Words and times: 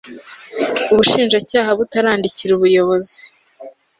ubushinjacyaha 0.91 1.69
butarandikira 1.79 2.51
ubuyobozi 2.55 3.21